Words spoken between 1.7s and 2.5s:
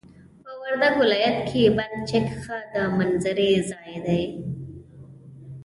بند چک